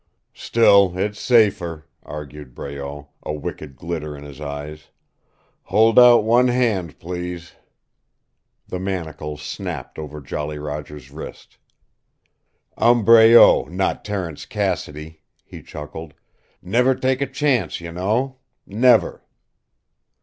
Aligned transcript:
"Still 0.33 0.97
it's 0.97 1.19
safer," 1.19 1.85
argued 2.01 2.55
Breault, 2.55 3.09
a 3.21 3.33
wicked 3.33 3.75
glitter 3.75 4.17
in 4.17 4.23
his 4.23 4.41
eyes. 4.41 4.87
"Hold 5.65 5.99
out 5.99 6.21
one 6.23 6.47
hand, 6.47 6.97
please" 6.97 7.53
The 8.69 8.79
manacle 8.79 9.37
snapped 9.37 9.99
over 9.99 10.19
Jolly 10.19 10.57
Roger's 10.57 11.11
wrist. 11.11 11.59
"I'm 12.75 13.05
Breault 13.05 13.65
not 13.69 14.03
Terence 14.03 14.47
Cassidy," 14.47 15.21
he 15.45 15.61
chuckled. 15.61 16.15
"Never 16.63 16.95
take 16.95 17.21
a 17.21 17.27
chance, 17.27 17.79
you 17.79 17.91
know. 17.91 18.39
Never!" 18.65 19.23